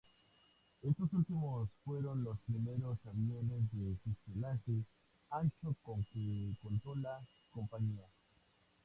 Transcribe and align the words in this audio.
Estos 0.81 1.13
últimos 1.13 1.69
fueron 1.85 2.23
los 2.23 2.35
primeros 2.47 2.97
aviones 3.05 3.69
de 3.71 3.95
fuselaje 3.97 4.83
ancho 5.29 5.75
con 5.83 6.03
que 6.05 6.55
contó 6.59 6.95
la 6.95 7.19
compañía. 7.51 8.07